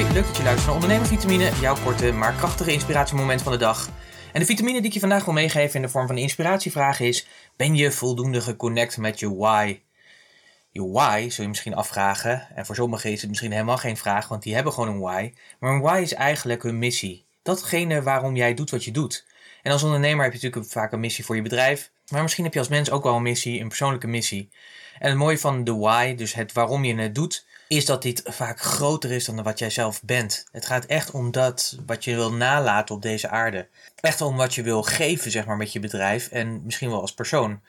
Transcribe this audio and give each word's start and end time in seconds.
Hoi, 0.00 0.12
leuk 0.12 0.26
dat 0.26 0.36
je 0.36 0.42
luistert 0.42 0.66
naar 0.66 0.74
Ondernemervitamine, 0.74 1.50
jouw 1.60 1.76
korte 1.84 2.12
maar 2.12 2.34
krachtige 2.34 2.72
inspiratiemoment 2.72 3.42
van 3.42 3.52
de 3.52 3.58
dag. 3.58 3.88
En 4.32 4.40
de 4.40 4.46
vitamine 4.46 4.78
die 4.78 4.86
ik 4.86 4.92
je 4.92 5.00
vandaag 5.00 5.24
wil 5.24 5.34
meegeven 5.34 5.74
in 5.74 5.82
de 5.82 5.88
vorm 5.88 6.06
van 6.06 6.16
een 6.16 6.22
inspiratievraag 6.22 7.00
is: 7.00 7.26
Ben 7.56 7.76
je 7.76 7.90
voldoende 7.90 8.40
geconnect 8.40 8.96
met 8.96 9.18
je 9.18 9.36
why? 9.36 9.80
Je 10.70 10.90
why 10.90 11.28
zul 11.28 11.42
je 11.42 11.48
misschien 11.48 11.74
afvragen, 11.74 12.48
en 12.54 12.66
voor 12.66 12.74
sommigen 12.74 13.10
is 13.12 13.20
het 13.20 13.28
misschien 13.30 13.52
helemaal 13.52 13.76
geen 13.76 13.96
vraag, 13.96 14.28
want 14.28 14.42
die 14.42 14.54
hebben 14.54 14.72
gewoon 14.72 14.88
een 14.88 15.00
why. 15.00 15.32
Maar 15.58 15.72
een 15.72 15.80
why 15.80 16.00
is 16.02 16.14
eigenlijk 16.14 16.62
hun 16.62 16.78
missie. 16.78 17.26
Datgene 17.42 18.02
waarom 18.02 18.36
jij 18.36 18.54
doet 18.54 18.70
wat 18.70 18.84
je 18.84 18.90
doet. 18.90 19.26
En 19.62 19.72
als 19.72 19.82
ondernemer 19.82 20.24
heb 20.24 20.32
je 20.32 20.40
natuurlijk 20.42 20.72
vaak 20.72 20.92
een 20.92 21.00
missie 21.00 21.24
voor 21.24 21.36
je 21.36 21.42
bedrijf, 21.42 21.90
maar 22.10 22.22
misschien 22.22 22.44
heb 22.44 22.52
je 22.52 22.58
als 22.58 22.68
mens 22.68 22.90
ook 22.90 23.02
wel 23.02 23.16
een 23.16 23.22
missie, 23.22 23.60
een 23.60 23.68
persoonlijke 23.68 24.06
missie. 24.06 24.48
En 24.98 25.08
het 25.08 25.18
mooie 25.18 25.38
van 25.38 25.64
de 25.64 25.74
why, 25.74 26.14
dus 26.14 26.34
het 26.34 26.52
waarom 26.52 26.84
je 26.84 26.94
het 26.94 27.14
doet, 27.14 27.44
is 27.68 27.86
dat 27.86 28.02
dit 28.02 28.22
vaak 28.24 28.60
groter 28.60 29.10
is 29.10 29.24
dan 29.24 29.42
wat 29.42 29.58
jij 29.58 29.70
zelf 29.70 30.02
bent. 30.02 30.46
Het 30.52 30.66
gaat 30.66 30.86
echt 30.86 31.10
om 31.10 31.30
dat 31.30 31.78
wat 31.86 32.04
je 32.04 32.14
wil 32.14 32.32
nalaten 32.32 32.94
op 32.94 33.02
deze 33.02 33.28
aarde. 33.28 33.68
Echt 34.00 34.20
om 34.20 34.36
wat 34.36 34.54
je 34.54 34.62
wil 34.62 34.82
geven, 34.82 35.30
zeg 35.30 35.46
maar, 35.46 35.56
met 35.56 35.72
je 35.72 35.80
bedrijf 35.80 36.28
en 36.28 36.64
misschien 36.64 36.90
wel 36.90 37.00
als 37.00 37.14
persoon. 37.14 37.60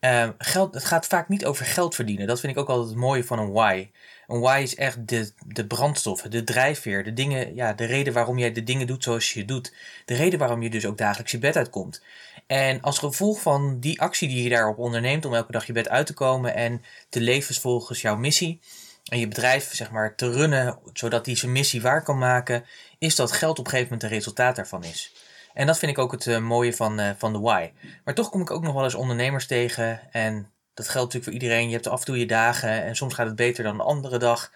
Uh, 0.00 0.28
geld, 0.38 0.74
het 0.74 0.84
gaat 0.84 1.06
vaak 1.06 1.28
niet 1.28 1.44
over 1.44 1.66
geld 1.66 1.94
verdienen. 1.94 2.26
Dat 2.26 2.40
vind 2.40 2.52
ik 2.52 2.58
ook 2.58 2.68
altijd 2.68 2.88
het 2.88 2.98
mooie 2.98 3.24
van 3.24 3.38
een 3.38 3.52
why. 3.52 3.90
Een 4.26 4.40
why 4.40 4.60
is 4.62 4.74
echt 4.74 5.08
de, 5.08 5.32
de 5.46 5.66
brandstof, 5.66 6.22
de 6.22 6.44
drijfveer, 6.44 7.04
de 7.04 7.12
dingen, 7.12 7.54
ja, 7.54 7.72
de 7.72 7.84
reden 7.84 8.12
waarom 8.12 8.38
jij 8.38 8.52
de 8.52 8.62
dingen 8.62 8.86
doet 8.86 9.02
zoals 9.02 9.32
je 9.32 9.44
doet. 9.44 9.72
De 10.04 10.14
reden 10.14 10.38
waarom 10.38 10.62
je 10.62 10.70
dus 10.70 10.86
ook 10.86 10.98
dagelijks 10.98 11.32
je 11.32 11.38
bed 11.38 11.56
uitkomt. 11.56 12.02
En 12.46 12.80
als 12.80 12.98
gevolg 12.98 13.40
van 13.40 13.80
die 13.80 14.00
actie 14.00 14.28
die 14.28 14.42
je 14.42 14.48
daarop 14.48 14.78
onderneemt 14.78 15.24
om 15.24 15.34
elke 15.34 15.52
dag 15.52 15.66
je 15.66 15.72
bed 15.72 15.88
uit 15.88 16.06
te 16.06 16.14
komen 16.14 16.54
en 16.54 16.82
te 17.08 17.20
leven 17.20 17.54
volgens 17.54 18.00
jouw 18.00 18.16
missie, 18.16 18.60
en 19.04 19.18
je 19.18 19.28
bedrijf 19.28 19.74
zeg 19.74 19.90
maar, 19.90 20.14
te 20.14 20.30
runnen, 20.30 20.78
zodat 20.92 21.26
hij 21.26 21.36
zijn 21.36 21.52
missie 21.52 21.82
waar 21.82 22.02
kan 22.02 22.18
maken, 22.18 22.64
is 22.98 23.16
dat 23.16 23.32
geld 23.32 23.58
op 23.58 23.64
een 23.64 23.70
gegeven 23.70 23.92
moment 23.92 24.10
een 24.10 24.16
resultaat 24.16 24.56
daarvan 24.56 24.84
is. 24.84 25.12
En 25.54 25.66
dat 25.66 25.78
vind 25.78 25.92
ik 25.92 25.98
ook 25.98 26.12
het 26.12 26.26
uh, 26.26 26.38
mooie 26.38 26.72
van, 26.72 27.00
uh, 27.00 27.10
van 27.16 27.32
de 27.32 27.38
why. 27.38 27.70
Maar 28.04 28.14
toch 28.14 28.30
kom 28.30 28.40
ik 28.40 28.50
ook 28.50 28.62
nog 28.62 28.74
wel 28.74 28.84
eens 28.84 28.94
ondernemers 28.94 29.46
tegen. 29.46 30.12
En 30.12 30.50
dat 30.74 30.88
geldt 30.88 31.12
natuurlijk 31.12 31.24
voor 31.24 31.32
iedereen. 31.32 31.68
Je 31.68 31.74
hebt 31.74 31.86
af 31.86 31.98
en 31.98 32.06
toe 32.06 32.18
je 32.18 32.26
dagen 32.26 32.84
en 32.84 32.96
soms 32.96 33.14
gaat 33.14 33.26
het 33.26 33.36
beter 33.36 33.64
dan 33.64 33.76
de 33.76 33.82
andere 33.82 34.18
dag. 34.18 34.52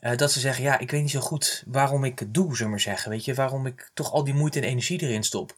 Uh, 0.00 0.16
dat 0.16 0.32
ze 0.32 0.40
zeggen, 0.40 0.64
ja, 0.64 0.78
ik 0.78 0.90
weet 0.90 1.00
niet 1.00 1.10
zo 1.10 1.20
goed 1.20 1.62
waarom 1.66 2.04
ik 2.04 2.18
het 2.18 2.34
doe, 2.34 2.44
zullen 2.44 2.62
we 2.64 2.68
maar 2.68 2.80
zeggen. 2.80 3.10
Weet 3.10 3.24
je, 3.24 3.34
waarom 3.34 3.66
ik 3.66 3.90
toch 3.94 4.12
al 4.12 4.24
die 4.24 4.34
moeite 4.34 4.58
en 4.58 4.64
energie 4.64 5.02
erin 5.02 5.22
stop. 5.22 5.56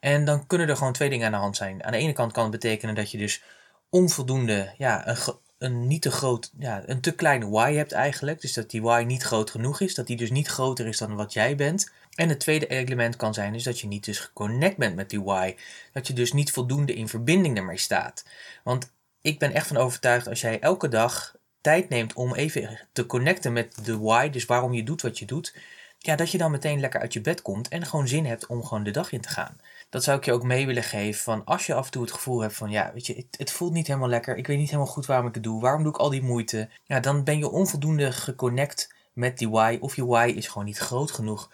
En 0.00 0.24
dan 0.24 0.46
kunnen 0.46 0.68
er 0.68 0.76
gewoon 0.76 0.92
twee 0.92 1.10
dingen 1.10 1.26
aan 1.26 1.32
de 1.32 1.38
hand 1.38 1.56
zijn. 1.56 1.84
Aan 1.84 1.92
de 1.92 1.98
ene 1.98 2.12
kant 2.12 2.32
kan 2.32 2.42
het 2.42 2.52
betekenen 2.52 2.94
dat 2.94 3.10
je 3.10 3.18
dus 3.18 3.42
onvoldoende, 3.90 4.74
ja, 4.76 5.08
een, 5.08 5.16
een 5.58 5.86
niet 5.86 6.02
te 6.02 6.10
groot, 6.10 6.50
ja, 6.58 6.82
een 6.86 7.00
te 7.00 7.14
kleine 7.14 7.70
y 7.70 7.74
hebt 7.74 7.92
eigenlijk. 7.92 8.40
Dus 8.40 8.52
dat 8.52 8.70
die 8.70 8.90
y 8.90 9.04
niet 9.04 9.22
groot 9.22 9.50
genoeg 9.50 9.80
is. 9.80 9.94
Dat 9.94 10.06
die 10.06 10.16
dus 10.16 10.30
niet 10.30 10.48
groter 10.48 10.86
is 10.86 10.98
dan 10.98 11.16
wat 11.16 11.32
jij 11.32 11.56
bent. 11.56 11.90
En 12.14 12.28
het 12.28 12.40
tweede 12.40 12.66
element 12.66 13.16
kan 13.16 13.34
zijn 13.34 13.52
dus 13.52 13.62
dat 13.62 13.80
je 13.80 13.86
niet 13.86 14.04
dus 14.04 14.18
geconnect 14.18 14.76
bent 14.76 14.94
met 14.94 15.10
die 15.10 15.20
y. 15.20 15.56
Dat 15.92 16.06
je 16.06 16.12
dus 16.12 16.32
niet 16.32 16.50
voldoende 16.50 16.94
in 16.94 17.08
verbinding 17.08 17.56
ermee 17.56 17.78
staat. 17.78 18.24
Want 18.64 18.92
ik 19.20 19.38
ben 19.38 19.52
echt 19.52 19.66
van 19.66 19.76
overtuigd 19.76 20.28
als 20.28 20.40
jij 20.40 20.60
elke 20.60 20.88
dag 20.88 21.36
tijd 21.60 21.88
neemt 21.88 22.12
om 22.12 22.34
even 22.34 22.88
te 22.92 23.06
connecten 23.06 23.52
met 23.52 23.84
de 23.84 23.98
why, 23.98 24.30
dus 24.30 24.46
waarom 24.46 24.72
je 24.72 24.84
doet 24.84 25.02
wat 25.02 25.18
je 25.18 25.26
doet, 25.26 25.54
ja, 25.98 26.16
dat 26.16 26.30
je 26.30 26.38
dan 26.38 26.50
meteen 26.50 26.80
lekker 26.80 27.00
uit 27.00 27.12
je 27.12 27.20
bed 27.20 27.42
komt 27.42 27.68
en 27.68 27.86
gewoon 27.86 28.08
zin 28.08 28.26
hebt 28.26 28.46
om 28.46 28.64
gewoon 28.64 28.84
de 28.84 28.90
dag 28.90 29.12
in 29.12 29.20
te 29.20 29.28
gaan. 29.28 29.56
Dat 29.90 30.04
zou 30.04 30.18
ik 30.18 30.24
je 30.24 30.32
ook 30.32 30.42
mee 30.42 30.66
willen 30.66 30.82
geven 30.82 31.20
van 31.20 31.44
als 31.44 31.66
je 31.66 31.74
af 31.74 31.84
en 31.84 31.90
toe 31.90 32.02
het 32.02 32.12
gevoel 32.12 32.40
hebt 32.40 32.54
van 32.54 32.70
ja, 32.70 32.90
weet 32.94 33.06
je, 33.06 33.26
het, 33.30 33.50
voelt 33.50 33.72
niet 33.72 33.86
helemaal 33.86 34.08
lekker, 34.08 34.36
ik 34.36 34.46
weet 34.46 34.58
niet 34.58 34.70
helemaal 34.70 34.92
goed 34.92 35.06
waarom 35.06 35.26
ik 35.26 35.34
het 35.34 35.42
doe, 35.42 35.60
waarom 35.60 35.82
doe 35.82 35.92
ik 35.92 35.98
al 35.98 36.10
die 36.10 36.22
moeite, 36.22 36.68
ja, 36.84 37.00
dan 37.00 37.24
ben 37.24 37.38
je 37.38 37.50
onvoldoende 37.50 38.12
geconnect 38.12 38.94
met 39.12 39.38
die 39.38 39.48
why 39.48 39.78
of 39.80 39.96
je 39.96 40.06
why 40.06 40.32
is 40.36 40.48
gewoon 40.48 40.64
niet 40.64 40.78
groot 40.78 41.10
genoeg. 41.10 41.50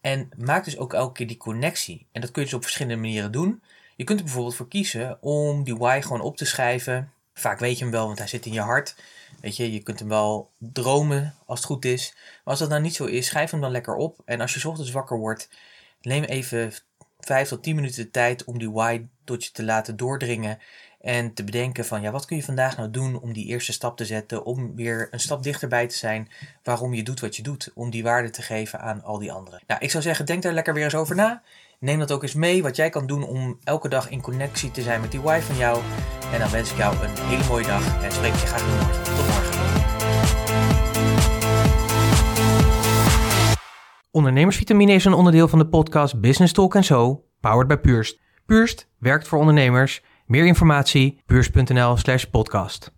En 0.00 0.28
maak 0.36 0.64
dus 0.64 0.78
ook 0.78 0.92
elke 0.92 1.12
keer 1.12 1.26
die 1.26 1.36
connectie. 1.36 2.06
En 2.12 2.20
dat 2.20 2.30
kun 2.30 2.42
je 2.42 2.48
dus 2.48 2.56
op 2.56 2.62
verschillende 2.62 3.00
manieren 3.00 3.32
doen. 3.32 3.62
Je 3.96 4.04
kunt 4.04 4.18
er 4.18 4.24
bijvoorbeeld 4.24 4.56
voor 4.56 4.68
kiezen 4.68 5.22
om 5.22 5.64
die 5.64 5.76
why 5.76 6.00
gewoon 6.02 6.20
op 6.20 6.36
te 6.36 6.44
schrijven. 6.44 7.12
Vaak 7.34 7.58
weet 7.58 7.78
je 7.78 7.84
hem 7.84 7.92
wel, 7.92 8.06
want 8.06 8.18
hij 8.18 8.26
zit 8.26 8.46
in 8.46 8.52
je 8.52 8.60
hart. 8.60 8.94
Weet 9.40 9.56
je, 9.56 9.72
je 9.72 9.82
kunt 9.82 9.98
hem 9.98 10.08
wel 10.08 10.50
dromen 10.58 11.34
als 11.46 11.58
het 11.58 11.68
goed 11.68 11.84
is. 11.84 12.12
Maar 12.14 12.40
als 12.44 12.58
dat 12.58 12.68
nou 12.68 12.80
niet 12.82 12.94
zo 12.94 13.04
is, 13.04 13.26
schrijf 13.26 13.50
hem 13.50 13.60
dan 13.60 13.70
lekker 13.70 13.94
op. 13.94 14.18
En 14.24 14.40
als 14.40 14.54
je 14.54 14.68
ochtends 14.68 14.90
wakker 14.90 15.18
wordt, 15.18 15.48
neem 16.00 16.24
even 16.24 16.72
5 17.20 17.48
tot 17.48 17.62
10 17.62 17.74
minuten 17.74 18.04
de 18.04 18.10
tijd 18.10 18.44
om 18.44 18.58
die 18.58 18.70
why 18.70 19.06
tot 19.24 19.44
je 19.44 19.50
te 19.50 19.64
laten 19.64 19.96
doordringen. 19.96 20.58
En 21.00 21.34
te 21.34 21.44
bedenken 21.44 21.84
van, 21.84 22.02
ja, 22.02 22.10
wat 22.10 22.24
kun 22.24 22.36
je 22.36 22.42
vandaag 22.42 22.76
nou 22.76 22.90
doen 22.90 23.20
om 23.20 23.32
die 23.32 23.46
eerste 23.46 23.72
stap 23.72 23.96
te 23.96 24.04
zetten, 24.04 24.44
om 24.44 24.74
weer 24.76 25.08
een 25.10 25.20
stap 25.20 25.42
dichterbij 25.42 25.86
te 25.86 25.96
zijn 25.96 26.28
waarom 26.62 26.94
je 26.94 27.02
doet 27.02 27.20
wat 27.20 27.36
je 27.36 27.42
doet, 27.42 27.70
om 27.74 27.90
die 27.90 28.02
waarde 28.02 28.30
te 28.30 28.42
geven 28.42 28.80
aan 28.80 29.02
al 29.02 29.18
die 29.18 29.32
anderen. 29.32 29.60
Nou, 29.66 29.80
ik 29.80 29.90
zou 29.90 30.02
zeggen, 30.02 30.26
denk 30.26 30.42
daar 30.42 30.52
lekker 30.52 30.74
weer 30.74 30.84
eens 30.84 30.94
over 30.94 31.16
na. 31.16 31.42
Neem 31.80 31.98
dat 31.98 32.12
ook 32.12 32.22
eens 32.22 32.34
mee, 32.34 32.62
wat 32.62 32.76
jij 32.76 32.90
kan 32.90 33.06
doen 33.06 33.22
om 33.26 33.58
elke 33.64 33.88
dag 33.88 34.10
in 34.10 34.20
connectie 34.20 34.70
te 34.70 34.82
zijn 34.82 35.00
met 35.00 35.10
die 35.10 35.20
why 35.20 35.40
van 35.40 35.56
jou. 35.56 35.80
En 36.32 36.38
dan 36.40 36.50
wens 36.50 36.70
ik 36.70 36.76
jou 36.76 36.94
een 36.94 37.10
hele 37.16 37.44
mooie 37.48 37.66
dag 37.66 38.02
en 38.02 38.12
spreek 38.12 38.32
je 38.32 38.46
graag 38.46 38.66
morgen. 38.66 39.02
Tot 39.02 39.26
morgen. 39.26 39.60
Ondernemersvitamine 44.10 44.92
is 44.92 45.04
een 45.04 45.12
onderdeel 45.12 45.48
van 45.48 45.58
de 45.58 45.68
podcast 45.68 46.20
Business 46.20 46.52
Talk 46.52 46.76
So, 46.80 47.24
powered 47.40 47.68
by 47.68 47.76
Purst. 47.76 48.20
Purst 48.46 48.88
werkt 48.98 49.28
voor 49.28 49.38
ondernemers 49.38 50.02
meer 50.26 50.46
informatie, 50.46 51.22
beurs.nl 51.26 51.96
slash 51.96 52.24
podcast. 52.24 52.92